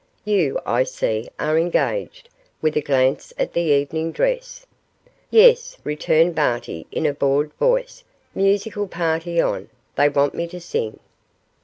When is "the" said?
3.53-3.61